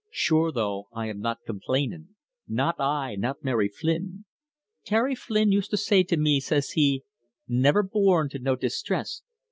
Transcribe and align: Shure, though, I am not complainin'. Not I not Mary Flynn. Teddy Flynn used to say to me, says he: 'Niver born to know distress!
Shure, 0.09 0.51
though, 0.51 0.87
I 0.91 1.05
am 1.09 1.19
not 1.19 1.43
complainin'. 1.45 2.15
Not 2.47 2.79
I 2.79 3.13
not 3.13 3.43
Mary 3.43 3.67
Flynn. 3.69 4.25
Teddy 4.83 5.13
Flynn 5.13 5.51
used 5.51 5.69
to 5.69 5.77
say 5.77 6.01
to 6.01 6.17
me, 6.17 6.39
says 6.39 6.71
he: 6.71 7.03
'Niver 7.47 7.83
born 7.83 8.27
to 8.29 8.39
know 8.39 8.55
distress! 8.55 9.21